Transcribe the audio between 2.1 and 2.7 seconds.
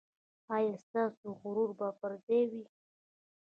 ځای وي؟